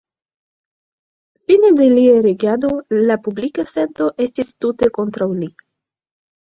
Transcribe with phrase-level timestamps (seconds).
[1.51, 2.73] Fine de lia regado,
[3.11, 5.55] la publika sento estis tute kontraŭ li.